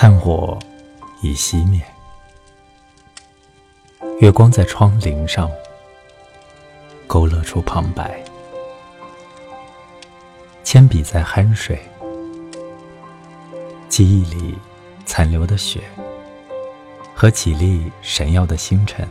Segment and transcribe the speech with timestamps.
[0.00, 0.56] 炭火
[1.22, 1.84] 已熄灭，
[4.20, 5.50] 月光在窗棂上
[7.08, 8.22] 勾勒出旁白，
[10.62, 11.76] 铅笔在酣睡，
[13.88, 14.56] 记忆里
[15.04, 15.80] 残留的雪
[17.12, 19.04] 和几粒闪耀的星辰，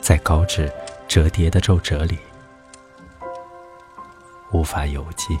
[0.00, 0.72] 在稿纸
[1.06, 2.18] 折叠的皱褶里
[4.50, 5.38] 无法游记。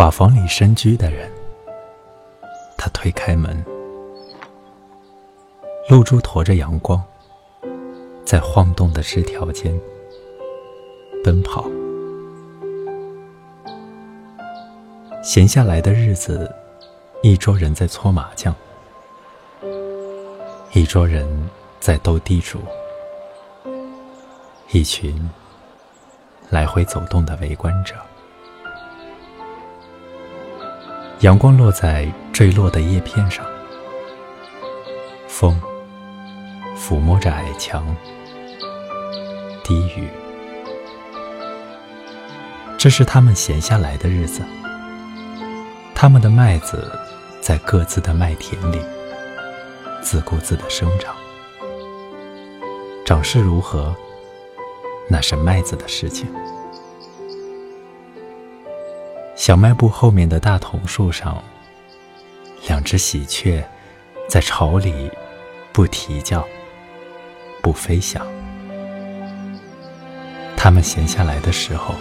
[0.00, 1.30] 瓦房里深居的人，
[2.78, 3.62] 他推开门，
[5.90, 7.04] 露珠驮着阳光，
[8.24, 9.78] 在晃动的枝条间
[11.22, 11.66] 奔跑。
[15.22, 16.50] 闲下来的日子，
[17.22, 18.54] 一桌人在搓麻将，
[20.72, 21.28] 一桌人
[21.78, 22.58] 在斗地主，
[24.70, 25.30] 一群
[26.48, 27.94] 来回走动的围观者。
[31.20, 33.44] 阳光落在坠落的叶片上，
[35.28, 35.60] 风
[36.74, 37.94] 抚摸着矮墙，
[39.62, 40.08] 低语。
[42.78, 44.40] 这是他们闲下来的日子。
[45.94, 46.90] 他们的麦子
[47.42, 48.80] 在各自的麦田里
[50.00, 51.14] 自顾自的生长，
[53.04, 53.94] 长势如何，
[55.06, 56.26] 那是麦子的事情。
[59.40, 61.42] 小卖部后面的大桐树上，
[62.68, 63.64] 两只喜鹊
[64.28, 65.10] 在巢里
[65.72, 66.46] 不啼叫、
[67.62, 68.22] 不飞翔。
[70.58, 71.94] 它们闲下来的时候，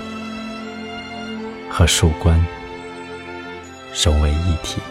[1.72, 2.46] 和树冠
[4.04, 4.82] 融为一体。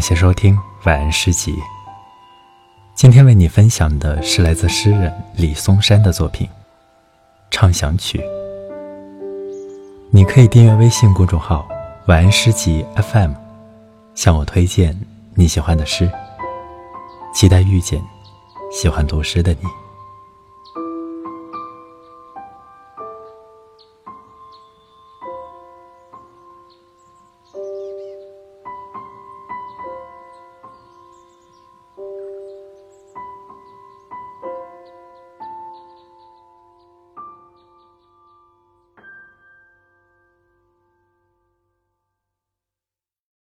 [0.00, 1.54] 感谢收听晚安诗集。
[2.94, 6.46] 今天为你分享的是来自诗人李松山的作品
[7.50, 8.18] 《畅想曲》。
[10.10, 11.68] 你可以订阅微信公众号
[12.08, 13.32] “晚安诗集 FM”，
[14.14, 14.98] 向我推荐
[15.34, 16.10] 你喜欢的诗。
[17.34, 18.02] 期待遇见
[18.72, 19.68] 喜欢读诗的你。